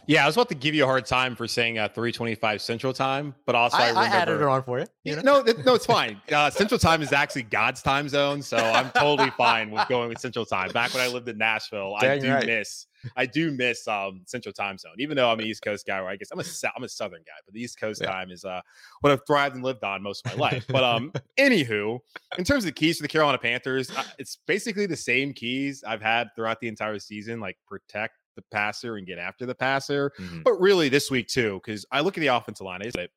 [0.08, 2.94] Yeah, I was about to give you a hard time for saying uh, 325 Central
[2.94, 4.86] Time, but also I, I, I added it on for you.
[5.04, 5.22] you know?
[5.22, 6.22] No, no, it's fine.
[6.36, 10.20] Uh, Central Time is actually God's time zone, so I'm totally fine with going with
[10.20, 10.70] Central Time.
[10.72, 12.46] Back when I lived in Nashville, Dang I do right.
[12.46, 16.02] miss I do miss um, Central Time Zone, even though I'm an East Coast guy.
[16.02, 16.44] Where I guess I'm a
[16.76, 18.12] I'm a Southern guy, but the East Coast yeah.
[18.12, 18.62] time is uh,
[19.02, 20.66] what I've thrived and lived on most of my life.
[20.68, 22.00] But um, anywho,
[22.38, 26.02] in terms of the keys to the Carolina Panthers, it's basically the same keys I've
[26.02, 30.12] had throughout the entire season, like protect the passer and get after the passer.
[30.20, 30.42] Mm-hmm.
[30.44, 32.82] But really, this week too, because I look at the offensive line.
[32.82, 33.10] Is it?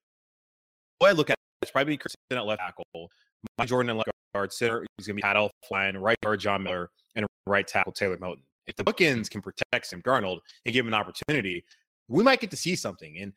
[0.99, 3.11] What I look at it's probably Christian at left tackle,
[3.59, 6.63] my Jordan at left guard, center is going to be Pat Elflein, right guard John
[6.63, 10.87] Miller, and right tackle Taylor Moton if the bookends can protect Sam Darnold and give
[10.87, 11.65] him an opportunity,
[12.07, 13.19] we might get to see something.
[13.19, 13.33] And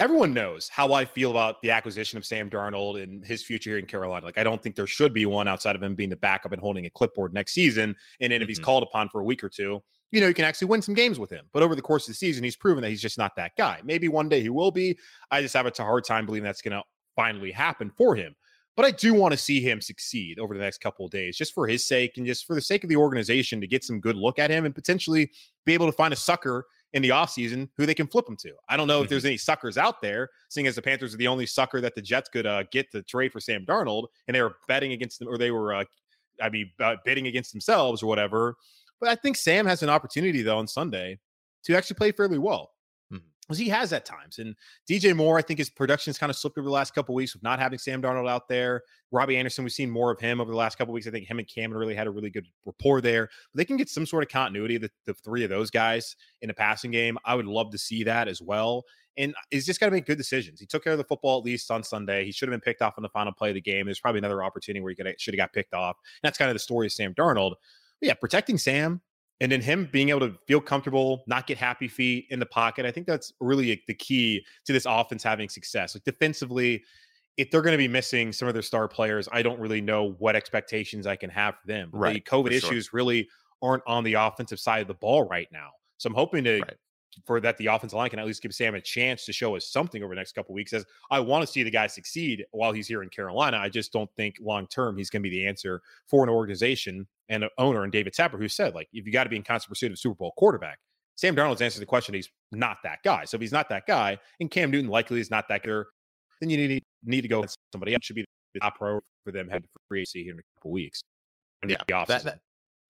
[0.00, 3.78] everyone knows how I feel about the acquisition of Sam Darnold and his future here
[3.78, 4.24] in Carolina.
[4.24, 6.60] Like, I don't think there should be one outside of him being the backup and
[6.60, 7.94] holding a clipboard next season.
[8.20, 8.64] And then if he's mm-hmm.
[8.64, 11.18] called upon for a week or two, you know, you can actually win some games
[11.18, 11.46] with him.
[11.52, 13.80] But over the course of the season, he's proven that he's just not that guy.
[13.84, 14.98] Maybe one day he will be.
[15.30, 16.82] I just have a hard time believing that's going to
[17.16, 18.34] finally happen for him.
[18.76, 21.54] But I do want to see him succeed over the next couple of days, just
[21.54, 24.16] for his sake and just for the sake of the organization to get some good
[24.16, 25.30] look at him and potentially
[25.64, 28.52] be able to find a sucker in the offseason who they can flip him to.
[28.68, 29.28] I don't know if there's mm-hmm.
[29.28, 32.28] any suckers out there, seeing as the Panthers are the only sucker that the Jets
[32.28, 35.38] could uh, get to trade for Sam Darnold, and they were betting against them, or
[35.38, 35.84] they were, uh,
[36.40, 38.56] I mean, uh, bidding against themselves or whatever.
[39.00, 41.18] But I think Sam has an opportunity, though, on Sunday
[41.64, 42.70] to actually play fairly well
[43.12, 43.24] mm-hmm.
[43.42, 44.38] because he has at times.
[44.38, 44.54] And
[44.88, 47.34] DJ Moore, I think his production has kind of slipped over the last couple weeks
[47.34, 48.82] with not having Sam Darnold out there.
[49.10, 51.06] Robby Anderson, we've seen more of him over the last couple weeks.
[51.06, 53.28] I think him and Cameron really had a really good rapport there.
[53.52, 56.48] But they can get some sort of continuity, the, the three of those guys in
[56.48, 57.18] the passing game.
[57.24, 58.84] I would love to see that as well.
[59.18, 60.60] And he's just got to make good decisions.
[60.60, 62.24] He took care of the football at least on Sunday.
[62.24, 63.86] He should have been picked off on the final play of the game.
[63.86, 65.96] There's probably another opportunity where he should have got picked off.
[66.22, 67.54] And that's kind of the story of Sam Darnold.
[68.00, 69.00] But yeah, protecting Sam,
[69.40, 72.86] and then him being able to feel comfortable, not get happy feet in the pocket.
[72.86, 75.94] I think that's really the key to this offense having success.
[75.94, 76.82] Like defensively,
[77.36, 80.14] if they're going to be missing some of their star players, I don't really know
[80.18, 81.90] what expectations I can have for them.
[81.92, 82.90] Right, the COVID issues sure.
[82.96, 83.28] really
[83.62, 85.70] aren't on the offensive side of the ball right now.
[85.98, 86.76] So I'm hoping to right
[87.24, 89.68] for that the offensive line can at least give Sam a chance to show us
[89.68, 90.72] something over the next couple weeks.
[90.72, 93.56] As I want to see the guy succeed while he's here in Carolina.
[93.56, 97.06] I just don't think long term he's going to be the answer for an organization
[97.28, 99.42] and an owner and David Tepper, who said, like, if you got to be in
[99.42, 100.78] constant pursuit of a Super Bowl quarterback,
[101.16, 102.14] Sam Darnold's answered the question.
[102.14, 103.24] He's not that guy.
[103.24, 105.82] So if he's not that guy, and Cam Newton likely is not that guy,
[106.40, 108.04] then you need need to go with somebody else.
[108.04, 108.24] Should be
[108.54, 111.00] the top priority for them heading for free agency here in a couple weeks.
[111.66, 112.38] Yeah, that, that,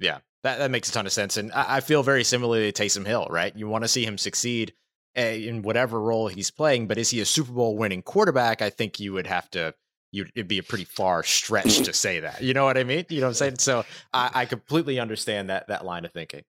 [0.01, 1.37] yeah, that, that makes a ton of sense.
[1.37, 3.55] And I, I feel very similarly to Taysom Hill, right?
[3.57, 4.73] You want to see him succeed
[5.15, 8.63] eh, in whatever role he's playing, but is he a Super Bowl winning quarterback?
[8.63, 9.75] I think you would have to
[10.13, 12.41] You'd, it'd be a pretty far stretch to say that.
[12.41, 13.05] You know what I mean?
[13.11, 13.59] You know what I'm saying?
[13.59, 16.43] So I, I completely understand that that line of thinking.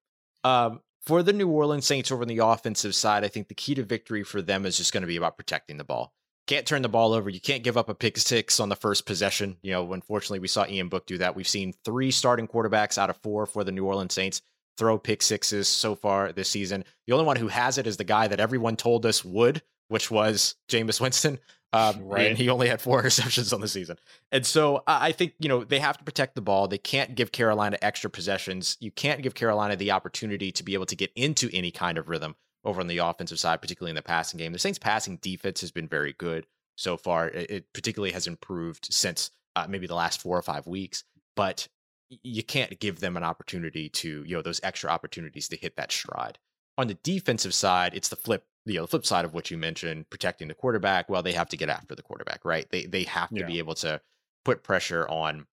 [0.43, 3.75] Um, for the New Orleans Saints over on the offensive side, I think the key
[3.75, 6.13] to victory for them is just going to be about protecting the ball
[6.47, 7.29] can't turn the ball over.
[7.29, 9.57] You can't give up a pick six on the first possession.
[9.61, 11.35] You know, unfortunately, we saw Ian Book do that.
[11.35, 14.41] We've seen three starting quarterbacks out of four for the New Orleans Saints
[14.77, 16.83] throw pick sixes so far this season.
[17.05, 20.11] The only one who has it is the guy that everyone told us would which
[20.11, 21.39] was Jameis Winston.
[21.73, 22.27] Um, Right.
[22.27, 23.97] And he only had four interceptions on the season.
[24.31, 26.67] And so I I think, you know, they have to protect the ball.
[26.67, 28.77] They can't give Carolina extra possessions.
[28.79, 32.09] You can't give Carolina the opportunity to be able to get into any kind of
[32.09, 34.53] rhythm over on the offensive side, particularly in the passing game.
[34.53, 37.29] The Saints' passing defense has been very good so far.
[37.29, 41.03] It, it particularly has improved since uh, maybe the last four or five weeks,
[41.35, 41.67] but
[42.09, 45.91] you can't give them an opportunity to, you know, those extra opportunities to hit that
[45.91, 46.37] stride.
[46.77, 49.57] On the defensive side, it's the flip, you know, the flip side of what you
[49.57, 51.09] mentioned, protecting the quarterback.
[51.09, 52.69] Well, they have to get after the quarterback, right?
[52.71, 53.45] They they have to Yeah.
[53.47, 53.99] be able to
[54.45, 55.47] put pressure on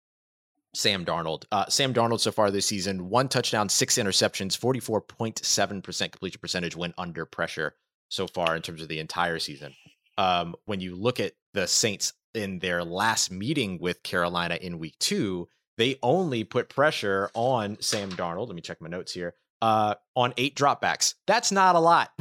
[0.74, 1.46] Sam Darnold.
[1.52, 6.94] Uh, Sam Darnold so far this season, one touchdown, six interceptions, 44.7% completion percentage when
[6.98, 7.76] under pressure
[8.10, 9.74] so far in terms of the entire season.
[10.18, 14.96] Um, when you look at the Saints in their last meeting with Carolina in week
[15.00, 18.48] two, they only put pressure on Sam Darnold.
[18.48, 19.34] Let me check my notes here.
[19.62, 21.14] Uh, on eight dropbacks.
[21.26, 22.12] That's not a lot.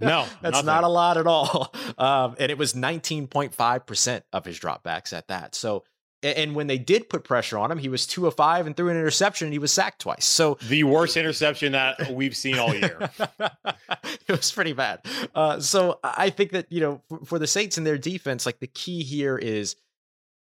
[0.00, 0.66] No, that's nothing.
[0.66, 1.72] not a lot at all.
[1.98, 5.54] Um, and it was 19.5% of his dropbacks at that.
[5.54, 5.84] So,
[6.22, 8.88] and when they did put pressure on him, he was two of five and threw
[8.88, 10.24] an interception and he was sacked twice.
[10.24, 13.10] So, The worst interception that we've seen all year.
[13.28, 15.00] it was pretty bad.
[15.34, 18.60] Uh, so I think that you know for, for the Saints and their defense, like
[18.60, 19.76] the key here is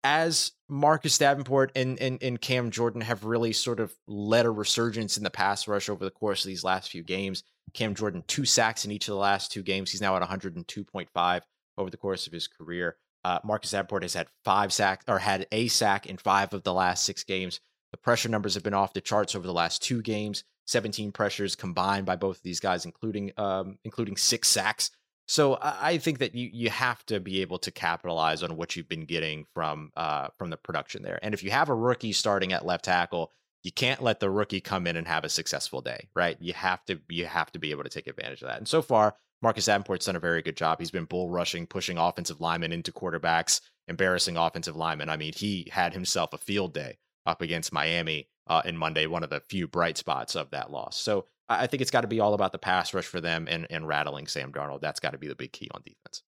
[0.04, 5.16] as Marcus Davenport and, and and Cam Jordan have really sort of led a resurgence
[5.16, 7.44] in the pass rush over the course of these last few games.
[7.72, 9.90] Cam Jordan two sacks in each of the last two games.
[9.90, 11.40] He's now at 102.5
[11.78, 12.96] over the course of his career.
[13.24, 16.74] Uh, Marcus Davenport has had five sacks or had a sack in five of the
[16.74, 17.60] last six games.
[17.92, 20.44] The pressure numbers have been off the charts over the last two games.
[20.66, 24.90] 17 pressures combined by both of these guys, including um, including six sacks.
[25.26, 28.88] So I think that you you have to be able to capitalize on what you've
[28.88, 31.18] been getting from uh, from the production there.
[31.22, 33.32] And if you have a rookie starting at left tackle,
[33.62, 36.36] you can't let the rookie come in and have a successful day, right?
[36.40, 38.58] You have to you have to be able to take advantage of that.
[38.58, 40.78] And so far, Marcus Davenport's done a very good job.
[40.78, 45.08] He's been bull rushing, pushing offensive linemen into quarterbacks, embarrassing offensive linemen.
[45.08, 49.22] I mean, he had himself a field day up against Miami uh, in Monday, one
[49.22, 50.96] of the few bright spots of that loss.
[51.00, 53.66] So I think it's got to be all about the pass rush for them and,
[53.70, 54.80] and rattling Sam Darnold.
[54.80, 56.22] That's got to be the big key on defense.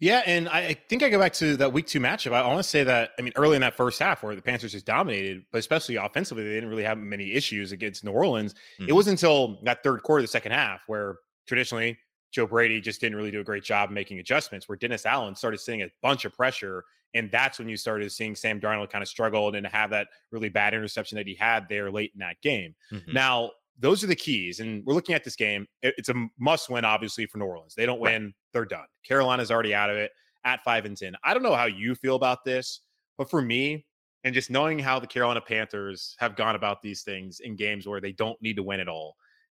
[0.00, 2.32] Yeah, and I think I go back to that week two matchup.
[2.32, 4.70] I want to say that I mean early in that first half where the Panthers
[4.72, 8.54] just dominated, but especially offensively, they didn't really have many issues against New Orleans.
[8.78, 8.92] It Mhm.
[8.94, 11.16] wasn't until that third quarter, of the second half, where
[11.48, 11.98] traditionally
[12.30, 14.68] Joe Brady just didn't really do a great job making adjustments.
[14.68, 18.34] Where Dennis Allen started seeing a bunch of pressure, and that's when you started seeing
[18.34, 21.90] Sam Darnold kind of struggle and have that really bad interception that he had there
[21.90, 22.74] late in that game.
[22.92, 23.12] Mhm.
[23.14, 24.60] Now, those are the keys.
[24.60, 25.66] And we're looking at this game.
[25.82, 27.74] It's a must win, obviously, for New Orleans.
[27.74, 28.12] They don't Right.
[28.14, 28.86] win, they're done.
[29.04, 30.10] Carolina's already out of it
[30.44, 31.16] at five and 10.
[31.24, 32.80] I don't know how you feel about this,
[33.16, 33.86] but for me,
[34.24, 38.00] and just knowing how the Carolina Panthers have gone about these things in games where
[38.00, 39.16] they don't need to win at all,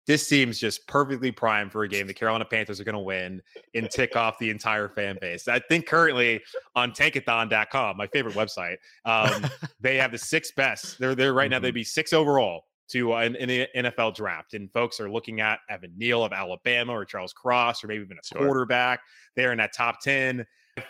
[0.08, 3.42] this seems just perfectly primed for a game the Carolina Panthers are going to win
[3.74, 5.46] and tick off the entire fan base.
[5.46, 6.40] I think currently
[6.74, 9.46] on tankathon.com, my favorite website, um,
[9.80, 10.98] they have the six best.
[10.98, 14.54] They're they're right now they'd be six overall to uh, in, in the NFL draft,
[14.54, 18.16] and folks are looking at Evan Neal of Alabama or Charles Cross or maybe even
[18.16, 18.46] a Sure.
[18.46, 19.00] quarterback.
[19.36, 20.46] They're in that top ten.
[20.78, 20.82] I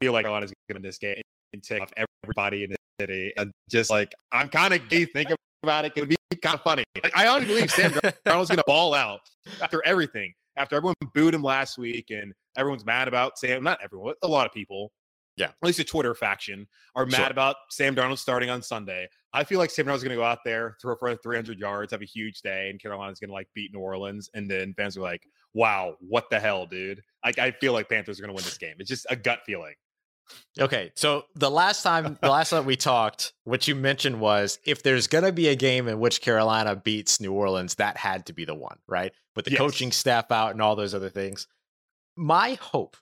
[0.00, 1.20] feel like Carolina's going to win this game
[1.52, 1.92] and take off
[2.24, 3.32] everybody in city.
[3.36, 6.84] And just like I'm kind of thinking about it, it would be kind of funny.
[7.02, 9.20] Like, I honestly believe Sam Darnold's going to ball out
[9.62, 10.32] after everything.
[10.56, 13.62] After everyone booed him last week, and everyone's mad about Sam.
[13.62, 14.90] Not everyone, a lot of people
[15.36, 15.46] Yeah.
[15.46, 17.26] at least a Twitter faction, are mad Sure.
[17.30, 19.08] about Sam Darnold starting on Sunday.
[19.32, 22.02] I feel like Sam Darnold's going to go out there, throw for 300 yards, have
[22.02, 24.28] a huge day, and Carolina's going to like beat New Orleans.
[24.34, 25.22] And then fans are like,
[25.54, 27.00] wow, what the hell, dude?
[27.24, 28.74] Like, I feel like Panthers are going to win this game.
[28.78, 29.74] It's just a gut feeling.
[30.58, 34.82] Okay, so the last time the last time we talked, what you mentioned was if
[34.82, 38.44] there's gonna be a game in which Carolina beats New Orleans, that had to be
[38.44, 39.12] the one, right?
[39.36, 39.58] With the Yes.
[39.58, 41.46] coaching staff out and all those other things.
[42.16, 42.96] My hope,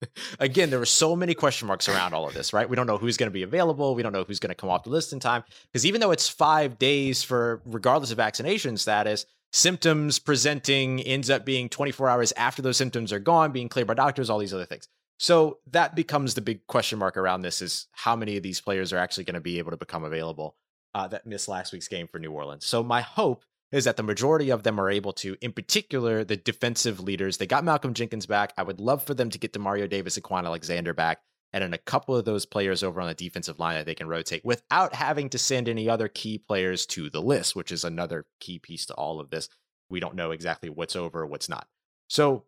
[0.40, 2.68] again, there were so many question marks around all of this, right?
[2.68, 4.90] We don't know who's gonna be available, we don't know who's gonna come off the
[4.90, 5.44] list in time.
[5.72, 11.44] Because even though it's five days for regardless of vaccination status, symptoms presenting ends up
[11.44, 14.66] being 24 hours after those symptoms are gone, being cleared by doctors, all these other
[14.66, 14.88] things.
[15.18, 18.92] So that becomes the big question mark around this is how many of these players
[18.92, 20.56] are actually going to be able to become available
[20.94, 22.64] uh, that missed last week's game for New Orleans.
[22.64, 26.36] So my hope is that the majority of them are able to, in particular, the
[26.36, 27.36] defensive leaders.
[27.36, 28.52] They got Malcolm Jenkins back.
[28.56, 31.20] I would love for them to get Demario Davis and Kwon Alexander back.
[31.52, 34.08] And then a couple of those players over on the defensive line that they can
[34.08, 38.26] rotate without having to send any other key players to the list, which is another
[38.40, 39.48] key piece to all of this.
[39.88, 41.66] We don't know exactly what's over, what's not.
[42.08, 42.44] So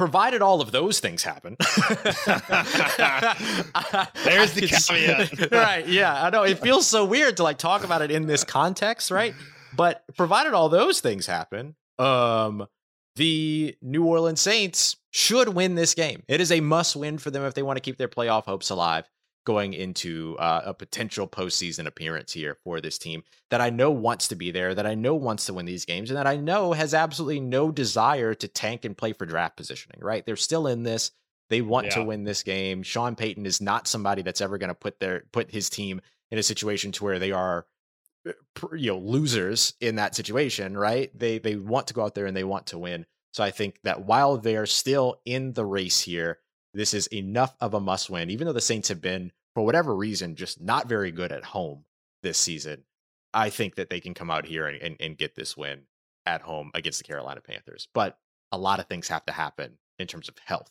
[0.00, 1.58] provided all of those things happen.
[4.24, 5.50] There's the caveat.
[5.52, 5.86] right.
[5.86, 6.24] Yeah.
[6.24, 6.42] I know.
[6.42, 9.34] It feels so weird to like talk about it in this context, right?
[9.76, 12.66] But provided all those things happen, um,
[13.16, 16.22] the New Orleans Saints should win this game.
[16.28, 18.70] It is a must win for them if they want to keep their playoff hopes
[18.70, 19.06] alive
[19.44, 24.28] going into uh, a potential postseason appearance here for this team that I know wants
[24.28, 26.72] to be there, that I know wants to win these games, and that I know
[26.72, 30.24] has absolutely no desire to tank and play for draft positioning, right?
[30.24, 31.10] They're still in this.
[31.48, 31.94] They want yeah.
[31.96, 32.82] to win this game.
[32.82, 36.38] Sean Payton is not somebody that's ever going to put their put his team in
[36.38, 37.66] a situation to where they are
[38.26, 38.32] uh,
[38.74, 41.10] you know losers in that situation, right?
[41.18, 43.06] They they want to go out there and they want to win.
[43.32, 46.38] So I think that while they're still in the race here,
[46.74, 49.94] this is enough of a must win, even though the Saints have been, for whatever
[49.94, 51.84] reason, just not very good at home
[52.22, 52.84] this season.
[53.32, 55.82] I think that they can come out here and, and, and get this win
[56.26, 57.88] at home against the Carolina Panthers.
[57.94, 58.18] But
[58.52, 60.70] a lot of things have to happen in terms of health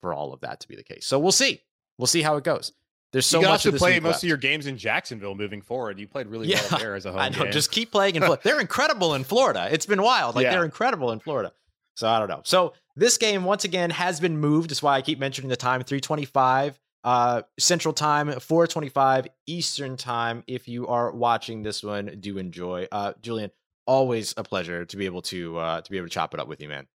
[0.00, 1.06] for all of that to be the case.
[1.06, 1.62] So we'll see.
[1.98, 2.72] We'll see how it goes.
[3.12, 4.24] There's so you much to play most left.
[4.24, 5.98] of your games in Jacksonville moving forward.
[5.98, 7.44] You played really yeah, well there as a home I know.
[7.44, 7.52] Game.
[7.52, 8.42] Just keep playing in Florida.
[8.44, 9.68] they're incredible in Florida.
[9.70, 10.36] It's been wild.
[10.36, 10.52] Like yeah.
[10.52, 11.52] they're incredible in Florida.
[11.98, 12.42] So I don't know.
[12.44, 14.70] So this game once again has been moved.
[14.70, 20.44] That's why I keep mentioning the time 325 uh, Central Time, 425 Eastern Time.
[20.46, 22.86] If you are watching this one, do enjoy.
[22.92, 23.50] Uh, Julian,
[23.84, 26.46] always a pleasure to be able to uh, to be able to chop it up
[26.46, 26.86] with you, man.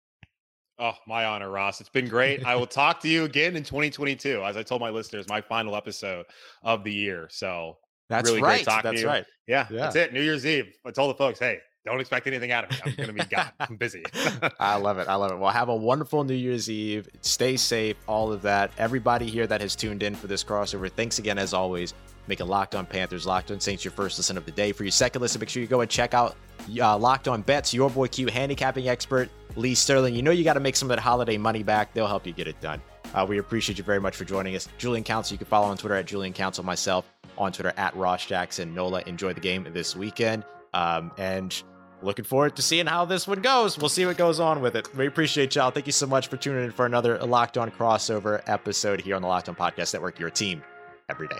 [0.79, 1.81] Oh, my honor, Ross.
[1.81, 2.45] It's been great.
[2.45, 4.41] I will talk to you again in 2022.
[4.41, 6.27] As I told my listeners, my final episode
[6.63, 7.27] of the year.
[7.29, 7.77] So
[8.07, 8.55] that's really right.
[8.55, 9.07] great talking that's to you.
[9.07, 9.25] right.
[9.47, 10.13] Yeah, yeah, that's it.
[10.13, 10.73] New Year's Eve.
[10.85, 12.77] I told the folks, hey, don't expect anything out of me.
[12.85, 13.49] I'm going to be gone.
[13.59, 14.03] I'm busy.
[14.59, 15.07] I love it.
[15.07, 15.37] I love it.
[15.37, 17.09] Well, have a wonderful New Year's Eve.
[17.21, 18.71] Stay safe, all of that.
[18.77, 21.93] Everybody here that has tuned in for this crossover, thanks again, as always.
[22.27, 24.71] Making Locked On Panthers, Locked On Saints your first listen of the day.
[24.71, 26.37] For your second listen, make sure you go and check out
[26.79, 30.15] uh, Locked On Bets, your boy Q handicapping expert, Lee Sterling.
[30.15, 31.93] You know you got to make some of that holiday money back.
[31.93, 32.81] They'll help you get it done.
[33.13, 34.69] Uh, we appreciate you very much for joining us.
[34.77, 38.25] Julian Council, you can follow on Twitter at Julian Council, myself on Twitter at Ross
[38.25, 38.73] Jackson.
[38.73, 40.45] Nola, enjoy the game this weekend.
[40.73, 41.61] Um, and
[42.03, 43.77] looking forward to seeing how this one goes.
[43.77, 44.93] We'll see what goes on with it.
[44.95, 45.71] We appreciate y'all.
[45.71, 49.21] Thank you so much for tuning in for another Locked On crossover episode here on
[49.21, 50.63] the Locked On Podcast Network, your team
[51.09, 51.39] every day.